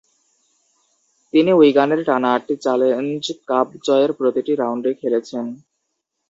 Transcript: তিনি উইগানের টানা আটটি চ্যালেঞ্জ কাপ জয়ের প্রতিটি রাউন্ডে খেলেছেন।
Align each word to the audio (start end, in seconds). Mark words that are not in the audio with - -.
তিনি 1.33 1.51
উইগানের 1.53 2.01
টানা 2.07 2.29
আটটি 2.33 2.55
চ্যালেঞ্জ 2.63 3.23
কাপ 3.47 3.67
জয়ের 3.85 4.11
প্রতিটি 4.17 4.53
রাউন্ডে 4.55 4.91
খেলেছেন। 5.01 5.45